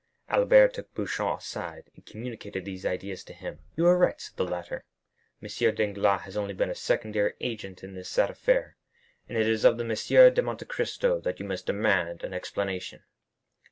[0.29, 3.59] Albert took Beauchamp aside, and communicated these ideas to him.
[3.75, 4.83] "You are right," said the latter;
[5.43, 5.75] "M.
[5.75, 8.77] Danglars has only been a secondary agent in this sad affair,
[9.29, 9.89] and it is of M.
[9.93, 13.03] de Monte Cristo that you must demand an explanation."